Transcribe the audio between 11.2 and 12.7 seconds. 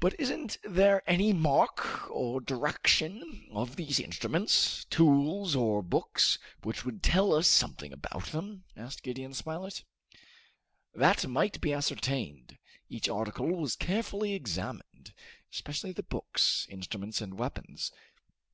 might be ascertained.